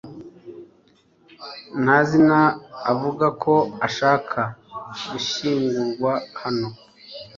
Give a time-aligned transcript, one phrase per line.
[1.83, 2.39] Ntazina
[2.91, 3.53] avuga ko
[3.87, 4.39] ashaka
[5.11, 6.67] gushyingurwa hano.